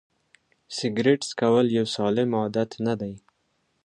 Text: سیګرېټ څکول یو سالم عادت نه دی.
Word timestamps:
سیګرېټ 0.75 1.21
څکول 1.29 1.67
یو 1.77 1.85
سالم 1.95 2.29
عادت 2.39 2.71
نه 2.85 2.93
دی. 3.01 3.13